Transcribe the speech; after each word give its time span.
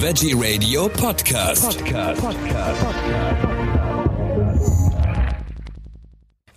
Veggie 0.00 0.32
Radio 0.36 0.88
Podcast. 0.88 1.84
Podcast. 1.84 2.22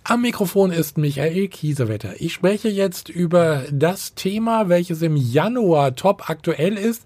Am 0.04 0.22
Mikrofon 0.22 0.70
ist 0.70 0.96
Michael 0.96 1.48
Kiesewetter. 1.48 2.20
Ich 2.20 2.34
spreche 2.34 2.68
jetzt 2.68 3.08
über 3.08 3.64
das 3.72 4.14
Thema, 4.14 4.68
welches 4.68 5.02
im 5.02 5.16
Januar 5.16 5.96
top 5.96 6.30
aktuell 6.30 6.78
ist. 6.78 7.04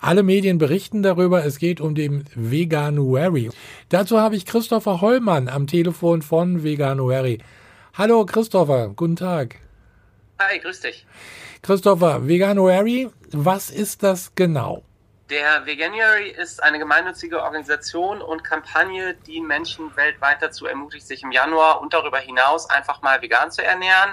Alle 0.00 0.22
Medien 0.22 0.58
berichten 0.58 1.02
darüber. 1.02 1.44
Es 1.44 1.58
geht 1.58 1.80
um 1.80 1.96
den 1.96 2.26
Veganuary. 2.36 3.50
Dazu 3.88 4.20
habe 4.20 4.36
ich 4.36 4.46
Christopher 4.46 5.00
Hollmann 5.00 5.48
am 5.48 5.66
Telefon 5.66 6.22
von 6.22 6.62
Veganuary. 6.62 7.38
Hallo 7.94 8.24
Christopher, 8.24 8.92
guten 8.94 9.16
Tag. 9.16 9.56
Hi, 10.38 10.60
grüß 10.60 10.78
dich. 10.78 11.04
Christopher, 11.60 12.28
Veganuary, 12.28 13.08
was 13.32 13.68
ist 13.70 14.04
das 14.04 14.36
genau? 14.36 14.84
Der 15.32 15.64
Veganuary 15.64 16.28
ist 16.28 16.62
eine 16.62 16.78
gemeinnützige 16.78 17.42
Organisation 17.42 18.20
und 18.20 18.44
Kampagne, 18.44 19.14
die 19.26 19.40
Menschen 19.40 19.96
weltweit 19.96 20.42
dazu 20.42 20.66
ermutigt, 20.66 21.06
sich 21.06 21.22
im 21.22 21.32
Januar 21.32 21.80
und 21.80 21.94
darüber 21.94 22.18
hinaus 22.18 22.68
einfach 22.68 23.00
mal 23.00 23.22
vegan 23.22 23.50
zu 23.50 23.64
ernähren. 23.64 24.10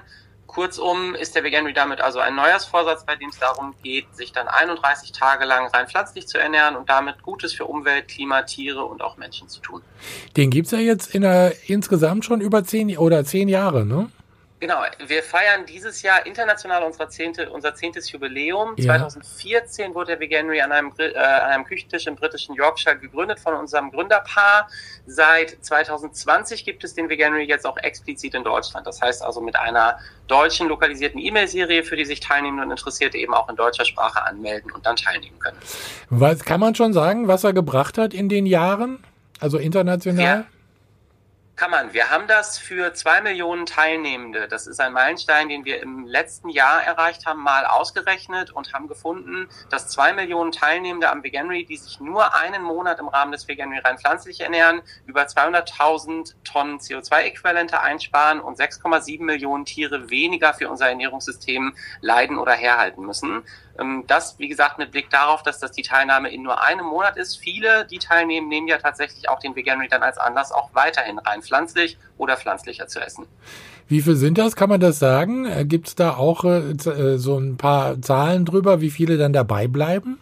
Kurzum 0.48 1.16
ist 1.16 1.36
der 1.36 1.44
Veganuary 1.44 1.74
damit 1.74 2.00
also 2.00 2.20
ein 2.20 2.36
Neujahrsvorsatz, 2.36 3.06
bei 3.06 3.18
dem 3.18 3.32
es 3.32 3.38
darum 3.38 3.76
geht, 3.84 4.16
sich 4.16 4.32
dann 4.32 4.48
31 4.48 5.12
Tage 5.12 5.44
lang 5.44 5.68
rein 5.68 5.90
pflanzlich 5.90 6.26
zu 6.26 6.38
ernähren 6.38 6.78
und 6.78 6.90
damit 6.90 7.22
Gutes 7.22 7.52
für 7.52 7.66
Umwelt, 7.66 8.08
Klima, 8.08 8.44
Tiere 8.44 8.86
und 8.86 9.02
auch 9.02 9.18
Menschen 9.18 9.50
zu 9.50 9.60
tun. 9.60 9.82
Den 10.38 10.50
gibt's 10.50 10.72
ja 10.72 10.80
jetzt 10.80 11.14
in 11.14 11.24
der, 11.24 11.54
insgesamt 11.68 12.24
schon 12.24 12.40
über 12.40 12.64
zehn 12.64 12.98
oder 12.98 13.26
zehn 13.26 13.50
Jahre, 13.50 13.86
ne? 13.86 14.10
Genau, 14.60 14.82
wir 15.08 15.24
feiern 15.24 15.66
dieses 15.66 16.02
Jahr 16.02 16.26
international 16.26 16.84
unser, 16.84 17.08
zehnte, 17.08 17.50
unser 17.50 17.76
zehntes 17.76 18.12
Jubiläum. 18.12 18.74
Ja. 18.76 18.98
2014 18.98 19.96
wurde 19.96 20.08
der 20.08 20.20
Veganuary 20.20 20.60
an 20.60 20.74
einem, 20.74 20.92
äh, 20.98 21.16
an 21.16 21.52
einem 21.52 21.64
Küchentisch 21.64 22.08
im 22.08 22.16
britischen 22.16 22.56
Yorkshire 22.56 22.98
gegründet 22.98 23.40
von 23.40 23.54
unserem 23.54 23.90
Gründerpaar. 23.90 24.68
Seit 25.08 25.58
2020 25.64 26.66
gibt 26.66 26.84
es 26.84 26.94
den 26.94 27.08
Veganuary 27.08 27.46
jetzt 27.46 27.66
auch 27.66 27.78
explizit 27.78 28.34
in 28.34 28.44
Deutschland. 28.44 28.86
Das 28.86 29.02
heißt 29.02 29.24
also 29.24 29.40
mit 29.40 29.56
einer 29.56 29.98
deutschen 30.28 30.68
lokalisierten 30.68 31.22
E-Mail-Serie, 31.22 31.84
für 31.84 31.96
die 31.96 32.06
sich 32.06 32.20
Teilnehmende 32.20 32.66
und 32.66 32.72
Interessierte 32.72 33.18
eben 33.18 33.34
auch 33.34 33.48
in 33.48 33.56
deutscher 33.56 33.86
Sprache 33.86 34.22
anmelden 34.24 34.72
und 34.72 34.86
dann 34.86 34.98
teilnehmen 34.98 35.40
können. 35.40 35.58
Was 36.10 36.44
kann 36.44 36.60
man 36.60 36.76
schon 36.76 36.92
sagen, 36.92 37.30
was 37.30 37.46
er 37.46 37.54
gebracht 37.54 37.98
hat 37.98 38.14
in 38.14 38.28
den 38.28 38.46
Jahren? 38.46 39.00
Also 39.40 39.58
international? 39.58 40.22
Ja. 40.22 40.46
Kann 41.60 41.72
man. 41.72 41.92
Wir 41.92 42.10
haben 42.10 42.26
das 42.26 42.58
für 42.58 42.94
zwei 42.94 43.20
Millionen 43.20 43.66
Teilnehmende. 43.66 44.48
Das 44.48 44.66
ist 44.66 44.80
ein 44.80 44.94
Meilenstein, 44.94 45.50
den 45.50 45.66
wir 45.66 45.82
im 45.84 46.06
letzten 46.06 46.48
Jahr 46.48 46.82
erreicht 46.82 47.26
haben, 47.26 47.44
mal 47.44 47.66
ausgerechnet 47.66 48.52
und 48.52 48.72
haben 48.74 48.88
gefunden, 48.88 49.50
dass 49.70 49.90
zwei 49.90 50.14
Millionen 50.14 50.54
Teilnehmende 50.54 51.10
am 51.10 51.22
Veganuary, 51.22 51.66
die 51.66 51.76
sich 51.76 52.00
nur 52.00 52.34
einen 52.40 52.64
Monat 52.64 53.00
im 53.00 53.10
Rahmen 53.10 53.34
des 53.34 53.50
Veganuary 53.50 53.82
rein 53.82 53.98
pflanzlich 53.98 54.40
ernähren, 54.40 54.82
über 55.06 55.24
200.000 55.24 56.34
Tonnen 56.46 56.80
CO2-Äquivalente 56.80 57.82
einsparen 57.82 58.40
und 58.40 58.58
6,7 58.58 59.22
Millionen 59.22 59.66
Tiere 59.66 60.10
weniger 60.10 60.54
für 60.54 60.70
unser 60.70 60.88
Ernährungssystem 60.88 61.76
leiden 62.00 62.38
oder 62.38 62.54
herhalten 62.54 63.06
müssen. 63.06 63.44
Ähm, 63.78 64.06
das, 64.08 64.40
wie 64.40 64.48
gesagt, 64.48 64.78
mit 64.78 64.92
Blick 64.92 65.10
darauf, 65.10 65.44
dass 65.44 65.60
das 65.60 65.72
die 65.72 65.82
Teilnahme 65.82 66.30
in 66.30 66.42
nur 66.42 66.62
einem 66.62 66.86
Monat 66.86 67.18
ist. 67.18 67.38
Viele, 67.38 67.86
die 67.86 68.00
teilnehmen, 68.00 68.48
nehmen 68.48 68.68
ja 68.68 68.78
tatsächlich 68.78 69.30
auch 69.30 69.40
den 69.40 69.56
Veganuary 69.56 69.90
dann 69.90 70.04
als 70.04 70.18
Anlass, 70.18 70.52
auch 70.52 70.70
weiterhin 70.74 71.20
rein 71.20 71.42
pflanzlich 71.50 71.98
oder 72.18 72.38
pflanzlicher 72.38 72.88
zu 72.88 73.00
essen. 73.00 73.26
Wie 73.88 74.02
viel 74.02 74.16
sind 74.16 74.38
das? 74.38 74.56
Kann 74.56 74.70
man 74.70 74.80
das 74.80 75.00
sagen? 75.00 75.46
Äh, 75.46 75.66
Gibt 75.66 75.88
es 75.88 75.96
da 75.96 76.16
auch 76.16 76.46
äh, 76.46 76.72
äh, 76.72 77.18
so 77.18 77.38
ein 77.38 77.58
paar 77.58 78.02
Zahlen 78.02 78.46
drüber, 78.46 78.82
wie 78.82 78.92
viele 78.92 79.18
dann 79.18 79.34
dabei 79.34 79.68
bleiben? 79.68 80.20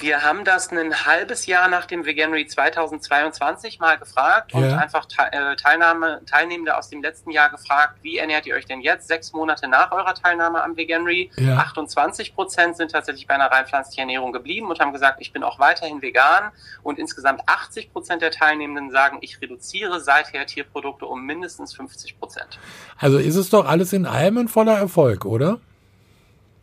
Wir 0.00 0.22
haben 0.22 0.44
das 0.44 0.70
ein 0.70 1.06
halbes 1.06 1.46
Jahr 1.46 1.68
nach 1.68 1.86
dem 1.86 2.04
Veganuary 2.04 2.46
2022 2.46 3.78
mal 3.78 3.98
gefragt 3.98 4.52
ja. 4.52 4.58
und 4.58 4.64
einfach 4.72 5.06
äh, 5.30 5.56
Teilnahme, 5.56 6.20
Teilnehmende 6.26 6.76
aus 6.76 6.88
dem 6.88 7.02
letzten 7.02 7.30
Jahr 7.30 7.50
gefragt, 7.50 7.98
wie 8.02 8.18
ernährt 8.18 8.46
ihr 8.46 8.54
euch 8.54 8.66
denn 8.66 8.80
jetzt, 8.80 9.08
sechs 9.08 9.32
Monate 9.32 9.68
nach 9.68 9.92
eurer 9.92 10.14
Teilnahme 10.14 10.62
am 10.62 10.76
Veganuary? 10.76 11.30
Ja. 11.36 11.56
28 11.56 12.34
Prozent 12.34 12.76
sind 12.76 12.90
tatsächlich 12.90 13.26
bei 13.26 13.34
einer 13.34 13.46
rein 13.46 13.66
pflanzlichen 13.66 14.02
Ernährung 14.02 14.32
geblieben 14.32 14.68
und 14.68 14.80
haben 14.80 14.92
gesagt, 14.92 15.20
ich 15.20 15.32
bin 15.32 15.42
auch 15.42 15.58
weiterhin 15.58 16.02
vegan 16.02 16.50
und 16.82 16.98
insgesamt 16.98 17.42
80 17.46 17.92
Prozent 17.92 18.22
der 18.22 18.30
Teilnehmenden 18.30 18.90
sagen, 18.90 19.18
ich 19.20 19.40
reduziere 19.40 20.00
seither 20.00 20.46
Tierprodukte 20.46 21.06
um 21.06 21.24
mindestens 21.24 21.74
50 21.74 22.18
Prozent. 22.18 22.58
Also 22.98 23.18
ist 23.18 23.36
es 23.36 23.50
doch 23.50 23.66
alles 23.66 23.92
in 23.92 24.06
allem 24.06 24.38
ein 24.38 24.48
voller 24.48 24.76
Erfolg, 24.76 25.24
oder? 25.24 25.60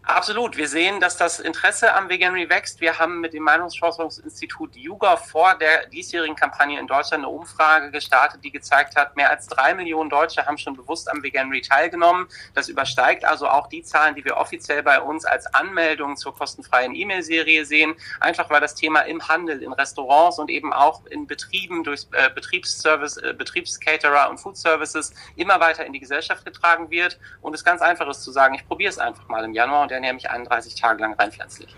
Absolut. 0.04 0.58
Wir 0.58 0.68
sehen, 0.68 1.00
dass 1.00 1.16
das 1.16 1.40
Interesse 1.40 1.94
am 1.94 2.10
Veganuary 2.10 2.50
wächst. 2.50 2.82
Wir 2.82 2.98
haben 2.98 3.20
mit 3.20 3.34
dem 3.34 3.44
Meinungsforschungsinstitut 3.44 4.76
Juga 4.76 5.16
vor 5.16 5.54
der 5.56 5.86
diesjährigen 5.88 6.36
Kampagne 6.36 6.80
in 6.80 6.88
Deutschland 6.88 7.24
eine 7.24 7.32
Umfrage 7.32 7.92
gestartet, 7.92 8.44
die 8.44 8.52
gezeigt 8.52 8.96
hat, 8.96 9.16
mehr 9.16 9.30
als 9.30 9.46
drei 9.46 9.76
Millionen 9.76 10.10
Deutsche 10.10 10.48
haben 10.48 10.58
schon 10.58 10.76
bewusst 10.76 11.08
am 11.10 11.22
Veganuary 11.22 11.62
teilgenommen. 11.62 12.28
Das 12.56 12.68
übersteigt 12.68 13.26
also 13.26 13.48
auch 13.48 13.68
die 13.68 13.84
Zahlen, 13.84 14.16
die 14.16 14.26
wir 14.26 14.38
offiziell 14.38 14.82
bei 14.82 15.00
uns 15.00 15.24
als 15.24 15.46
Anmeldung 15.54 16.18
zur 16.18 16.36
kostenfreien 16.36 16.96
E-Mail-Serie 16.96 17.64
sehen. 17.66 17.94
Einfach 18.20 18.50
weil 18.50 18.60
das 18.60 18.74
Thema 18.74 19.02
im 19.02 19.28
Handel, 19.28 19.62
in 19.62 19.72
Restaurants 19.72 20.40
und 20.40 20.50
eben 20.50 20.74
auch 20.74 21.06
in 21.06 21.28
Betrieben 21.28 21.84
durch 21.84 22.08
äh, 22.14 22.32
Betriebsservice, 22.32 23.18
äh, 23.18 23.36
Betriebscaterer 23.38 24.32
und 24.32 24.40
Food 24.40 24.58
Services 24.58 25.14
immer 25.36 25.60
weiter 25.60 25.86
in 25.86 25.94
die 25.94 26.00
Gesellschaft 26.00 26.44
getragen 26.44 26.90
wird. 26.90 27.20
Und 27.42 27.54
es 27.54 27.64
ganz 27.64 27.82
einfach 27.82 28.08
ist 28.10 28.24
zu 28.24 28.32
sagen, 28.32 28.56
ich 28.56 28.68
probiere 28.68 28.90
es 28.90 28.98
einfach 28.98 29.28
mal 29.28 29.46
im 29.46 29.54
Januar 29.54 29.91
mich 30.14 30.30
31 30.30 30.76
Tage 30.76 31.02
lang 31.02 31.14
rein 31.14 31.32
pflanzlich. 31.32 31.76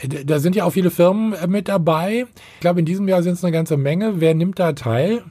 Äh, 0.00 0.24
da 0.24 0.38
sind 0.38 0.56
ja 0.56 0.64
auch 0.64 0.72
viele 0.72 0.90
Firmen 0.90 1.32
äh, 1.32 1.46
mit 1.46 1.68
dabei. 1.68 2.26
Ich 2.54 2.60
glaube, 2.60 2.80
in 2.80 2.86
diesem 2.86 3.08
Jahr 3.08 3.22
sind 3.22 3.34
es 3.34 3.44
eine 3.44 3.52
ganze 3.52 3.76
Menge. 3.76 4.20
Wer 4.20 4.34
nimmt 4.34 4.58
da 4.58 4.72
teil? 4.72 5.22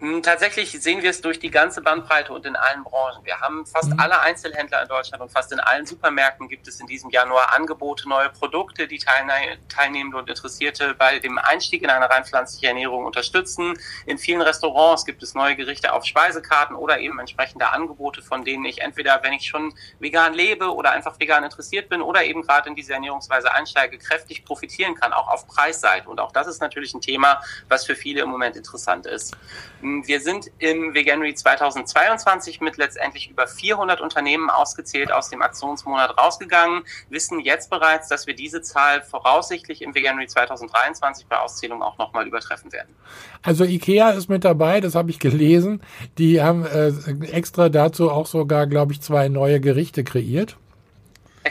Hm, 0.00 0.24
tatsächlich 0.24 0.72
sehen 0.72 1.02
wir 1.02 1.10
es 1.10 1.20
durch 1.20 1.38
die 1.38 1.50
ganze 1.50 1.80
Bandbreite 1.80 2.32
und 2.32 2.44
in 2.46 2.56
allen 2.56 2.82
Branchen. 2.82 3.24
Wir 3.24 3.40
haben 3.40 3.64
fast 3.64 3.90
mhm. 3.90 4.00
alle 4.00 4.20
Einzelhändler 4.20 4.82
in 4.82 4.88
Deutschland 4.88 5.22
und 5.22 5.30
fast 5.30 5.52
in 5.52 5.60
allen 5.60 5.86
Supermärkten 5.86 6.48
gibt 6.48 6.66
es 6.66 6.80
in 6.80 6.88
diesem 6.88 7.10
Januar 7.10 7.54
Angebote, 7.54 8.08
neue 8.08 8.28
Produkte, 8.28 8.88
die 8.88 8.98
Teilnehmende 8.98 10.18
und 10.18 10.28
Interessierte 10.28 10.94
bei 10.94 11.20
dem 11.20 11.38
Einstieg 11.38 11.82
in 11.82 11.90
eine 11.90 12.10
rein 12.10 12.24
pflanzliche 12.24 12.66
Ernährung 12.66 13.04
unterstützen. 13.04 13.78
In 14.04 14.18
vielen 14.18 14.40
Restaurants 14.40 15.04
gibt 15.04 15.22
es 15.22 15.34
neue 15.34 15.54
Gerichte 15.54 15.92
auf 15.92 16.04
Speisekarten 16.04 16.74
oder 16.74 16.98
eben 16.98 17.20
entsprechende 17.20 17.70
Angebote, 17.70 18.20
von 18.20 18.44
denen 18.44 18.64
ich 18.64 18.80
entweder, 18.80 19.22
wenn 19.22 19.32
ich 19.32 19.46
schon 19.46 19.74
vegan 20.00 20.34
lebe 20.34 20.74
oder 20.74 20.90
einfach 20.90 21.20
vegan 21.20 21.44
interessiert 21.44 21.88
bin 21.88 22.02
oder 22.02 22.24
eben 22.24 22.42
gerade 22.42 22.68
in 22.68 22.74
diese 22.74 22.94
Ernährungsweise 22.94 23.54
einsteige, 23.54 23.98
kräftig 23.98 24.44
profitieren 24.44 24.96
kann, 24.96 25.12
auch 25.12 25.28
auf 25.28 25.46
Preisseite. 25.46 26.08
Und 26.08 26.18
auch 26.18 26.32
das 26.32 26.48
ist 26.48 26.60
natürlich 26.60 26.94
ein 26.94 27.00
Thema, 27.00 27.40
was 27.68 27.86
für 27.86 27.94
viele 27.94 28.22
im 28.22 28.28
Moment 28.28 28.56
interessant 28.56 29.06
ist. 29.06 29.36
Wir 29.84 30.20
sind 30.20 30.50
im 30.58 30.94
Veganuary 30.94 31.34
2022 31.34 32.62
mit 32.62 32.78
letztendlich 32.78 33.30
über 33.30 33.46
400 33.46 34.00
Unternehmen 34.00 34.48
ausgezählt 34.48 35.12
aus 35.12 35.28
dem 35.28 35.42
Aktionsmonat 35.42 36.16
rausgegangen, 36.16 36.84
wissen 37.10 37.38
jetzt 37.38 37.68
bereits, 37.68 38.08
dass 38.08 38.26
wir 38.26 38.34
diese 38.34 38.62
Zahl 38.62 39.02
voraussichtlich 39.02 39.82
im 39.82 39.94
Veganuary 39.94 40.26
2023 40.26 41.26
bei 41.26 41.38
Auszählung 41.38 41.82
auch 41.82 41.98
nochmal 41.98 42.26
übertreffen 42.26 42.72
werden. 42.72 42.94
Also 43.42 43.64
IKEA 43.64 44.12
ist 44.12 44.30
mit 44.30 44.44
dabei, 44.44 44.80
das 44.80 44.94
habe 44.94 45.10
ich 45.10 45.18
gelesen. 45.18 45.82
Die 46.16 46.40
haben 46.40 46.64
äh, 46.64 46.90
extra 47.30 47.68
dazu 47.68 48.10
auch 48.10 48.26
sogar, 48.26 48.66
glaube 48.66 48.92
ich, 48.92 49.02
zwei 49.02 49.28
neue 49.28 49.60
Gerichte 49.60 50.02
kreiert. 50.02 50.56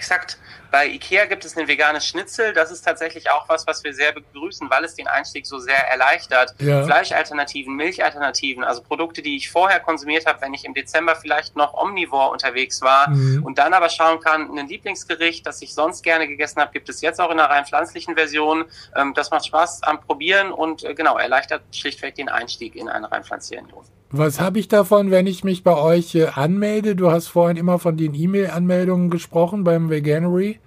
Exakt. 0.04 0.38
Bei 0.70 0.86
Ikea 0.88 1.28
gibt 1.28 1.46
es 1.46 1.56
ein 1.56 1.66
veganes 1.66 2.06
Schnitzel. 2.06 2.52
Das 2.52 2.72
ist 2.72 2.82
tatsächlich 2.82 3.32
auch 3.32 3.48
was, 3.48 3.66
was 3.68 3.86
wir 3.86 3.94
sehr 3.94 4.12
begrüßen, 4.12 4.70
weil 4.70 4.84
es 4.84 4.96
den 4.96 5.08
Einstieg 5.08 5.46
so 5.46 5.60
sehr 5.60 5.78
erleichtert. 5.88 6.54
Ja. 6.60 6.84
Fleischalternativen, 6.84 7.74
Milchalternativen, 7.74 8.66
also 8.66 8.82
Produkte, 8.82 9.22
die 9.22 9.38
ich 9.38 9.50
vorher 9.50 9.80
konsumiert 9.80 10.26
habe, 10.26 10.42
wenn 10.42 10.54
ich 10.54 10.66
im 10.66 10.74
Dezember 10.74 11.16
vielleicht 11.16 11.56
noch 11.56 11.74
omnivore 11.74 12.32
unterwegs 12.32 12.82
war 12.82 13.12
mhm. 13.12 13.46
und 13.46 13.58
dann 13.60 13.74
aber 13.74 13.88
schauen 13.88 14.20
kann, 14.20 14.58
ein 14.58 14.68
Lieblingsgericht, 14.68 15.48
das 15.48 15.62
ich 15.62 15.74
sonst 15.74 16.04
gerne 16.04 16.28
gegessen 16.28 16.60
habe, 16.60 16.74
gibt 16.74 16.90
es 16.90 17.00
jetzt 17.00 17.22
auch 17.22 17.32
in 17.32 17.40
einer 17.40 17.50
rein 17.50 17.66
pflanzlichen 17.66 18.16
Version. 18.16 18.66
Ähm, 18.94 19.14
das 19.14 19.32
macht 19.32 19.46
Spaß 19.46 19.84
am 19.84 20.02
Probieren 20.02 20.52
und 20.52 20.84
äh, 20.84 20.94
genau, 20.96 21.18
erleichtert 21.18 21.64
schlichtweg 21.72 22.16
den 22.16 22.28
Einstieg 22.28 22.76
in 22.76 22.90
eine 22.90 23.10
rein 23.10 23.24
pflanzliche 23.24 23.62
Ernährung. 23.62 23.86
Was 24.16 24.40
habe 24.40 24.60
ich 24.60 24.68
davon, 24.68 25.10
wenn 25.10 25.26
ich 25.26 25.44
mich 25.44 25.64
bei 25.64 25.76
euch 25.76 26.14
äh, 26.14 26.28
anmelde? 26.28 26.96
Du 26.96 27.10
hast 27.10 27.30
vorhin 27.30 27.58
immer 27.58 27.80
von 27.80 27.98
den 27.98 28.14
E-Mail-Anmeldungen 28.14 29.10
gesprochen 29.10 29.64
beim 29.64 29.90
Veganery. 29.90 30.60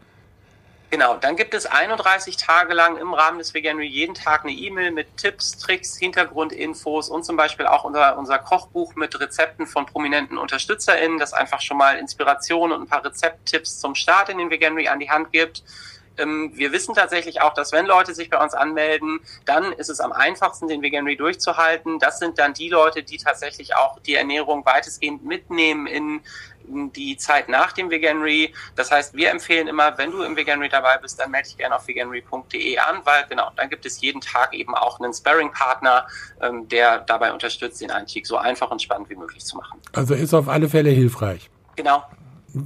Genau, 0.91 1.15
dann 1.15 1.37
gibt 1.37 1.55
es 1.55 1.65
31 1.65 2.37
Tage 2.37 2.75
lang 2.75 2.97
im 2.97 3.15
Rahmen 3.15 3.39
des 3.39 3.55
Veganuary 3.55 3.87
jeden 3.87 4.17
Tag 4.17 4.43
eine 4.43 4.53
E-Mail 4.53 4.91
mit 4.91 5.17
Tipps, 5.17 5.59
Tricks, 5.59 5.97
Hintergrundinfos 5.97 7.09
und 7.09 7.25
zum 7.25 7.37
Beispiel 7.37 7.67
auch 7.67 7.85
unser, 7.85 8.19
unser 8.19 8.41
Kochbuch 8.41 8.97
mit 8.97 9.21
Rezepten 9.21 9.69
von 9.69 9.87
prominenten 9.87 10.39
UnterstützerInnen, 10.39 11.21
das 11.21 11.33
einfach 11.33 11.61
schon 11.61 11.77
mal 11.77 11.99
Inspiration 11.99 12.73
und 12.73 12.83
ein 12.83 12.89
paar 12.89 13.05
Rezepttipps 13.05 13.79
zum 13.79 13.95
Start 13.95 14.29
in 14.29 14.39
den 14.39 14.51
Veganuary 14.51 14.89
an 14.89 14.99
die 14.99 15.09
Hand 15.09 15.31
gibt. 15.31 15.63
Ähm, 16.19 16.53
wir 16.55 16.73
wissen 16.73 16.95
tatsächlich 16.95 17.41
auch, 17.43 17.55
dass 17.55 17.73
wenn 17.73 17.87
Leute 17.87 18.15
sich 18.15 18.31
bei 18.31 18.43
uns 18.43 18.55
anmelden, 18.55 19.21
dann 19.45 19.73
ist 19.73 19.89
es 19.89 20.01
am 20.01 20.13
einfachsten, 20.13 20.69
den 20.69 20.83
Veganuary 20.83 21.17
durchzuhalten. 21.17 21.99
Das 21.99 22.19
sind 22.19 22.39
dann 22.39 22.55
die 22.55 22.69
Leute, 22.69 23.03
die 23.03 23.19
tatsächlich 23.19 23.75
auch 23.77 23.99
die 24.01 24.15
Ernährung 24.15 24.65
weitestgehend 24.65 25.25
mitnehmen 25.25 25.87
in 25.87 26.23
die 26.69 27.17
Zeit 27.17 27.49
nach 27.49 27.73
dem 27.73 27.91
Veganuary. 27.91 28.53
Das 28.75 28.91
heißt, 28.91 29.15
wir 29.15 29.31
empfehlen 29.31 29.69
immer, 29.69 29.97
wenn 29.99 30.11
du 30.11 30.23
im 30.23 30.37
Veganuary 30.37 30.69
dabei 30.69 30.99
bist, 30.99 31.21
dann 31.21 31.31
melde 31.31 31.49
dich 31.49 31.57
gerne 31.57 31.77
auf 31.77 31.87
veganuary.de 31.87 32.79
an, 32.79 33.03
weil 33.05 33.25
genau, 33.29 33.51
dann 33.57 33.71
gibt 33.71 33.87
es 33.87 34.01
jeden 34.01 34.21
Tag 34.21 34.53
eben 34.53 34.75
auch 34.75 34.99
einen 34.99 35.13
Sparring-Partner, 35.13 36.07
ähm, 36.43 36.69
der 36.69 36.99
dabei 37.01 37.33
unterstützt, 37.33 37.81
den 37.81 37.91
Einstieg 37.91 38.27
so 38.27 38.37
einfach 38.37 38.71
und 38.71 38.83
spannend 38.83 39.09
wie 39.11 39.17
möglich 39.17 39.45
zu 39.45 39.57
machen. 39.57 39.81
Also 39.93 40.15
ist 40.15 40.35
auf 40.35 40.49
alle 40.49 40.69
Fälle 40.69 40.91
hilfreich. 40.91 41.51
Genau 41.77 42.03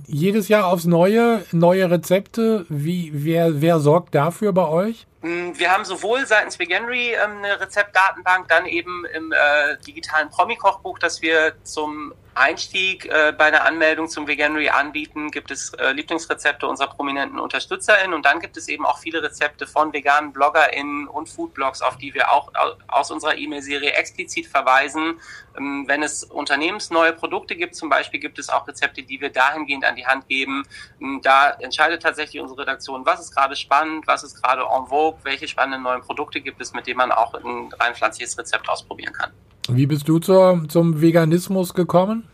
jedes 0.07 0.49
Jahr 0.49 0.67
aufs 0.67 0.85
Neue, 0.85 1.45
neue 1.53 1.91
Rezepte. 1.91 2.67
Wie, 2.69 3.11
wer, 3.13 3.61
wer 3.61 3.81
sorgt 3.81 4.15
dafür 4.15 4.53
bei 4.53 4.67
euch? 4.67 5.07
Mm, 5.23 5.53
wir 5.55 5.71
haben 5.71 5.85
sowohl 5.85 6.27
seitens 6.27 6.59
Veganuary 6.59 7.13
ähm, 7.15 7.39
eine 7.39 7.61
Rezeptdatenbank, 7.61 8.49
dann 8.49 8.67
eben 8.67 9.05
im 9.15 9.33
äh, 9.33 9.77
digitalen 9.87 10.31
Promi-Kochbuch, 10.31 10.99
das 10.99 11.23
wir 11.23 11.55
zum 11.63 12.13
Einstieg 12.35 13.07
äh, 13.07 13.33
bei 13.37 13.51
der 13.51 13.65
Anmeldung 13.65 14.09
zum 14.09 14.27
Veganuary 14.27 14.69
anbieten, 14.71 15.31
gibt 15.31 15.51
es 15.51 15.73
äh, 15.75 15.93
Lieblingsrezepte 15.93 16.67
unserer 16.67 16.89
prominenten 16.89 17.39
UnterstützerInnen 17.41 18.15
und 18.15 18.25
dann 18.25 18.41
gibt 18.41 18.57
es 18.57 18.69
eben 18.69 18.87
auch 18.87 18.99
viele 18.99 19.23
Rezepte 19.23 19.67
von 19.67 19.93
veganen 19.93 20.33
BloggerInnen 20.33 21.09
und 21.09 21.29
Foodblogs, 21.29 21.83
auf 21.83 21.99
die 21.99 22.15
wir 22.15 22.33
auch 22.33 22.53
aus 22.89 23.11
unserer 23.11 23.37
E-Mail-Serie 23.37 23.93
explizit 23.93 24.47
verweisen. 24.47 25.21
Ähm, 25.59 25.85
wenn 25.87 26.03
es 26.03 26.25
unternehmensneue 26.25 27.13
Produkte 27.13 27.57
gibt, 27.57 27.75
zum 27.75 27.89
Beispiel, 27.89 28.21
gibt 28.21 28.39
es 28.39 28.49
auch 28.49 28.67
Rezepte, 28.67 29.03
die 29.03 29.21
wir 29.21 29.31
dahingehend 29.31 29.85
an 29.85 29.97
die 29.97 30.07
Hand 30.07 30.29
geben. 30.29 30.65
Ähm, 31.01 31.21
da 31.23 31.51
entscheidet 31.51 32.03
tatsächlich 32.03 32.41
unsere 32.41 32.61
Redaktion, 32.61 33.05
was 33.05 33.21
ist 33.21 33.35
gerade 33.35 33.57
spannend, 33.57 34.07
was 34.07 34.23
ist 34.23 34.41
gerade 34.41 34.63
en 34.63 34.87
vogue, 34.87 35.19
welche 35.25 35.49
spannenden 35.49 35.83
neuen 35.83 36.03
Produkte 36.03 36.41
gibt 36.41 36.61
es, 36.61 36.73
mit 36.73 36.87
denen 36.87 36.99
man 36.99 37.13
auch 37.13 37.35
ein 37.35 37.73
rein 37.79 37.95
pflanzliches 37.95 38.39
Rezept 38.39 38.69
ausprobieren 38.69 39.13
kann. 39.13 39.33
Wie 39.73 39.87
bist 39.87 40.09
du 40.09 40.19
zur, 40.19 40.65
zum 40.69 41.01
Veganismus 41.01 41.75
gekommen? 41.75 42.25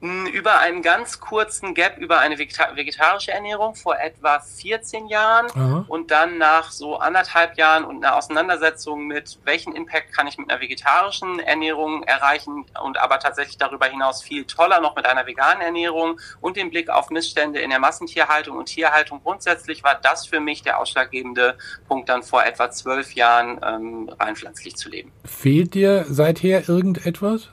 Über 0.00 0.58
einen 0.58 0.80
ganz 0.80 1.20
kurzen 1.20 1.74
Gap 1.74 1.98
über 1.98 2.20
eine 2.20 2.38
vegetarische 2.38 3.32
Ernährung 3.32 3.74
vor 3.74 3.98
etwa 3.98 4.40
14 4.40 5.08
Jahren 5.08 5.46
Aha. 5.50 5.84
und 5.88 6.10
dann 6.10 6.38
nach 6.38 6.70
so 6.70 6.96
anderthalb 6.96 7.58
Jahren 7.58 7.84
und 7.84 8.02
einer 8.02 8.16
Auseinandersetzung 8.16 9.06
mit, 9.06 9.38
welchen 9.44 9.74
Impact 9.74 10.12
kann 10.14 10.26
ich 10.26 10.38
mit 10.38 10.50
einer 10.50 10.60
vegetarischen 10.60 11.38
Ernährung 11.40 12.02
erreichen 12.04 12.64
und 12.82 12.98
aber 12.98 13.18
tatsächlich 13.18 13.58
darüber 13.58 13.86
hinaus 13.86 14.22
viel 14.22 14.44
toller 14.44 14.80
noch 14.80 14.96
mit 14.96 15.04
einer 15.04 15.26
veganen 15.26 15.60
Ernährung 15.60 16.18
und 16.40 16.56
dem 16.56 16.70
Blick 16.70 16.88
auf 16.88 17.10
Missstände 17.10 17.60
in 17.60 17.68
der 17.68 17.78
Massentierhaltung 17.78 18.56
und 18.56 18.66
Tierhaltung 18.66 19.20
grundsätzlich 19.22 19.84
war 19.84 19.96
das 20.00 20.26
für 20.26 20.40
mich 20.40 20.62
der 20.62 20.78
ausschlaggebende 20.78 21.58
Punkt 21.88 22.08
dann 22.08 22.22
vor 22.22 22.44
etwa 22.44 22.70
zwölf 22.70 23.12
Jahren 23.12 23.60
ähm, 23.62 24.10
rein 24.18 24.34
pflanzlich 24.34 24.76
zu 24.76 24.88
leben. 24.88 25.12
Fehlt 25.26 25.74
dir 25.74 26.06
seither 26.08 26.68
irgendetwas? 26.68 27.50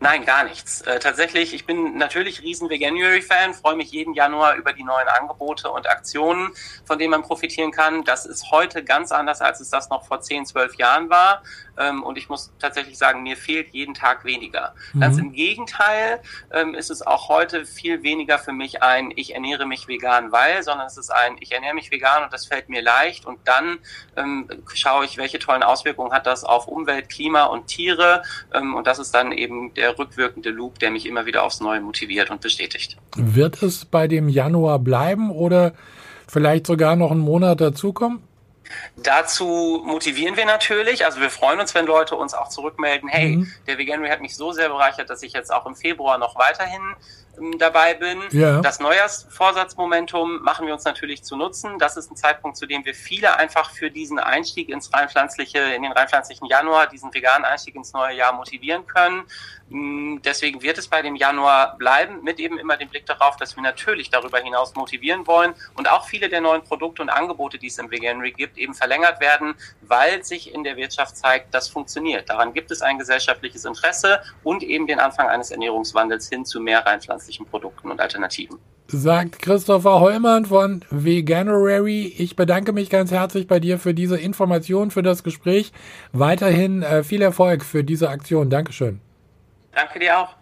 Nein, 0.00 0.24
gar 0.24 0.44
nichts. 0.44 0.82
Äh, 0.82 1.00
tatsächlich, 1.00 1.52
ich 1.52 1.66
bin 1.66 1.96
natürlich 1.98 2.42
riesen 2.42 2.70
Veganuary-Fan, 2.70 3.52
freue 3.54 3.74
mich 3.74 3.90
jeden 3.90 4.14
Januar 4.14 4.54
über 4.54 4.72
die 4.72 4.84
neuen 4.84 5.08
Angebote 5.08 5.70
und 5.70 5.88
Aktionen, 5.88 6.50
von 6.84 6.98
denen 6.98 7.10
man 7.10 7.22
profitieren 7.22 7.72
kann. 7.72 8.04
Das 8.04 8.24
ist 8.24 8.50
heute 8.52 8.84
ganz 8.84 9.10
anders, 9.10 9.40
als 9.40 9.60
es 9.60 9.70
das 9.70 9.90
noch 9.90 10.06
vor 10.06 10.20
10, 10.20 10.46
12 10.46 10.76
Jahren 10.76 11.10
war. 11.10 11.42
Ähm, 11.78 12.02
und 12.02 12.16
ich 12.16 12.28
muss 12.28 12.52
tatsächlich 12.58 12.96
sagen, 12.96 13.22
mir 13.22 13.36
fehlt 13.36 13.70
jeden 13.70 13.94
Tag 13.94 14.24
weniger. 14.24 14.74
Mhm. 14.92 15.00
Ganz 15.00 15.18
im 15.18 15.32
Gegenteil 15.32 16.20
ähm, 16.52 16.74
ist 16.74 16.90
es 16.90 17.06
auch 17.06 17.28
heute 17.28 17.64
viel 17.64 18.02
weniger 18.02 18.38
für 18.38 18.52
mich 18.52 18.82
ein, 18.82 19.12
ich 19.14 19.34
ernähre 19.34 19.66
mich 19.66 19.88
vegan, 19.88 20.32
weil, 20.32 20.62
sondern 20.62 20.86
es 20.86 20.96
ist 20.96 21.10
ein, 21.10 21.36
ich 21.40 21.52
ernähre 21.52 21.74
mich 21.74 21.90
vegan 21.90 22.24
und 22.24 22.32
das 22.32 22.46
fällt 22.46 22.68
mir 22.68 22.82
leicht 22.82 23.26
und 23.26 23.38
dann 23.46 23.78
ähm, 24.16 24.48
schaue 24.74 25.04
ich, 25.04 25.16
welche 25.16 25.38
tollen 25.38 25.62
Auswirkungen 25.62 26.12
hat 26.12 26.26
das 26.26 26.44
auf 26.44 26.68
Umwelt, 26.68 27.08
Klima 27.08 27.44
und 27.44 27.66
Tiere 27.66 28.22
ähm, 28.52 28.74
und 28.74 28.86
das 28.86 28.98
ist 28.98 29.14
dann 29.14 29.32
eben 29.32 29.74
der 29.74 29.87
rückwirkende 29.96 30.50
Loop, 30.50 30.78
der 30.78 30.90
mich 30.90 31.06
immer 31.06 31.26
wieder 31.26 31.44
aufs 31.44 31.60
Neue 31.60 31.80
motiviert 31.80 32.30
und 32.30 32.40
bestätigt. 32.40 32.96
Wird 33.16 33.62
es 33.62 33.84
bei 33.84 34.08
dem 34.08 34.28
Januar 34.28 34.78
bleiben 34.80 35.30
oder 35.30 35.72
vielleicht 36.26 36.66
sogar 36.66 36.96
noch 36.96 37.12
einen 37.12 37.20
Monat 37.20 37.60
dazukommen? 37.60 38.22
Dazu 38.96 39.82
motivieren 39.84 40.36
wir 40.36 40.46
natürlich. 40.46 41.04
Also 41.04 41.20
wir 41.20 41.30
freuen 41.30 41.60
uns, 41.60 41.74
wenn 41.74 41.86
Leute 41.86 42.16
uns 42.16 42.34
auch 42.34 42.48
zurückmelden, 42.48 43.08
hey, 43.08 43.36
mhm. 43.36 43.52
der 43.66 43.78
Veganuary 43.78 44.10
hat 44.10 44.20
mich 44.20 44.36
so 44.36 44.52
sehr 44.52 44.68
bereichert, 44.68 45.10
dass 45.10 45.22
ich 45.22 45.32
jetzt 45.32 45.52
auch 45.52 45.66
im 45.66 45.74
Februar 45.74 46.18
noch 46.18 46.36
weiterhin 46.36 46.96
ähm, 47.38 47.58
dabei 47.58 47.94
bin. 47.94 48.22
Ja. 48.30 48.60
Das 48.60 48.80
Neujahrsvorsatzmomentum 48.80 50.42
machen 50.42 50.66
wir 50.66 50.74
uns 50.74 50.84
natürlich 50.84 51.22
zu 51.22 51.36
nutzen. 51.36 51.78
Das 51.78 51.96
ist 51.96 52.10
ein 52.10 52.16
Zeitpunkt, 52.16 52.56
zu 52.56 52.66
dem 52.66 52.84
wir 52.84 52.94
viele 52.94 53.36
einfach 53.36 53.70
für 53.70 53.90
diesen 53.90 54.18
Einstieg 54.18 54.68
ins 54.68 54.92
reinpflanzliche, 54.92 55.58
in 55.58 55.82
den 55.82 55.92
reinpflanzlichen 55.92 56.46
Januar, 56.46 56.86
diesen 56.88 57.12
veganen 57.12 57.44
Einstieg 57.44 57.74
ins 57.74 57.92
neue 57.92 58.16
Jahr 58.16 58.32
motivieren 58.32 58.86
können. 58.86 59.24
Mm, 59.70 60.18
deswegen 60.24 60.62
wird 60.62 60.78
es 60.78 60.88
bei 60.88 61.02
dem 61.02 61.14
Januar 61.14 61.76
bleiben, 61.76 62.22
mit 62.22 62.40
eben 62.40 62.58
immer 62.58 62.76
dem 62.76 62.88
Blick 62.88 63.06
darauf, 63.06 63.36
dass 63.36 63.56
wir 63.56 63.62
natürlich 63.62 64.10
darüber 64.10 64.38
hinaus 64.38 64.74
motivieren 64.74 65.26
wollen 65.26 65.54
und 65.76 65.90
auch 65.90 66.06
viele 66.06 66.28
der 66.28 66.40
neuen 66.40 66.62
Produkte 66.62 67.02
und 67.02 67.10
Angebote, 67.10 67.58
die 67.58 67.66
es 67.66 67.78
im 67.78 67.90
Veganuary 67.90 68.32
gibt, 68.32 68.57
eben 68.58 68.74
verlängert 68.74 69.20
werden, 69.20 69.54
weil 69.82 70.24
sich 70.24 70.52
in 70.52 70.64
der 70.64 70.76
Wirtschaft 70.76 71.16
zeigt, 71.16 71.54
das 71.54 71.68
funktioniert. 71.68 72.28
Daran 72.28 72.52
gibt 72.52 72.70
es 72.70 72.82
ein 72.82 72.98
gesellschaftliches 72.98 73.64
Interesse 73.64 74.20
und 74.42 74.62
eben 74.62 74.86
den 74.86 75.00
Anfang 75.00 75.28
eines 75.28 75.50
Ernährungswandels 75.50 76.28
hin 76.28 76.44
zu 76.44 76.60
mehr 76.60 76.84
rein 76.86 77.00
pflanzlichen 77.00 77.46
Produkten 77.46 77.90
und 77.90 78.00
Alternativen. 78.00 78.58
Sagt 78.90 79.42
Christopher 79.42 80.00
Heumann 80.00 80.46
von 80.46 80.82
Veganuary. 80.90 82.06
Ich 82.16 82.36
bedanke 82.36 82.72
mich 82.72 82.88
ganz 82.88 83.10
herzlich 83.10 83.46
bei 83.46 83.60
dir 83.60 83.78
für 83.78 83.92
diese 83.92 84.16
Information, 84.16 84.90
für 84.90 85.02
das 85.02 85.22
Gespräch. 85.22 85.72
Weiterhin 86.12 86.82
äh, 86.82 87.02
viel 87.02 87.20
Erfolg 87.20 87.64
für 87.64 87.84
diese 87.84 88.08
Aktion. 88.08 88.48
Dankeschön. 88.48 89.00
Danke 89.72 89.98
dir 89.98 90.18
auch. 90.18 90.37